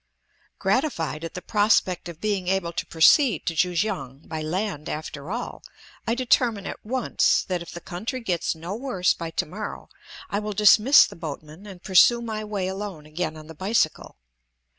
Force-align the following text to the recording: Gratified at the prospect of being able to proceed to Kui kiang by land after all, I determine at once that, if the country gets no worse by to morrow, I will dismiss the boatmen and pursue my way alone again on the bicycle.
Gratified 0.57 1.23
at 1.23 1.35
the 1.35 1.43
prospect 1.43 2.09
of 2.09 2.19
being 2.19 2.47
able 2.47 2.73
to 2.73 2.87
proceed 2.87 3.45
to 3.45 3.55
Kui 3.55 3.75
kiang 3.75 4.27
by 4.27 4.41
land 4.41 4.89
after 4.89 5.29
all, 5.29 5.61
I 6.07 6.15
determine 6.15 6.65
at 6.65 6.83
once 6.83 7.43
that, 7.43 7.61
if 7.61 7.69
the 7.71 7.81
country 7.81 8.19
gets 8.19 8.55
no 8.55 8.73
worse 8.75 9.13
by 9.13 9.29
to 9.29 9.45
morrow, 9.45 9.89
I 10.27 10.39
will 10.39 10.53
dismiss 10.53 11.05
the 11.05 11.15
boatmen 11.15 11.67
and 11.67 11.83
pursue 11.83 12.19
my 12.19 12.43
way 12.43 12.67
alone 12.67 13.05
again 13.05 13.37
on 13.37 13.45
the 13.45 13.53
bicycle. 13.53 14.15